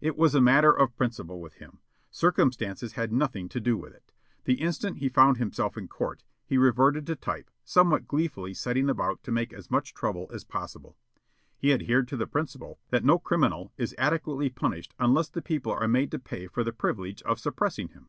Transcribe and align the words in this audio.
It 0.00 0.16
was 0.16 0.34
a 0.34 0.40
matter 0.40 0.72
of 0.72 0.96
principle 0.96 1.42
with 1.42 1.56
him. 1.56 1.80
Circumstances 2.10 2.94
had 2.94 3.12
nothing 3.12 3.50
to 3.50 3.60
do 3.60 3.76
with 3.76 3.92
it. 3.92 4.12
The 4.44 4.62
instant 4.62 4.96
he 4.96 5.10
found 5.10 5.36
himself 5.36 5.76
in 5.76 5.88
court, 5.88 6.24
he 6.46 6.56
reverted 6.56 7.06
to 7.06 7.16
type, 7.16 7.50
somewhat 7.66 8.08
gleefully 8.08 8.54
setting 8.54 8.88
about 8.88 9.22
to 9.24 9.30
make 9.30 9.52
as 9.52 9.70
much 9.70 9.92
trouble 9.92 10.30
as 10.32 10.42
possible. 10.42 10.96
He 11.58 11.74
adhered 11.74 12.08
to 12.08 12.16
the 12.16 12.26
principle 12.26 12.78
that 12.88 13.04
no 13.04 13.18
criminal 13.18 13.70
is 13.76 13.94
adequately 13.98 14.48
punished 14.48 14.94
unless 14.98 15.28
the 15.28 15.42
people 15.42 15.72
are 15.72 15.86
made 15.86 16.10
to 16.12 16.18
pay 16.18 16.46
for 16.46 16.64
the 16.64 16.72
privilege 16.72 17.20
of 17.24 17.38
suppressing 17.38 17.88
him. 17.88 18.08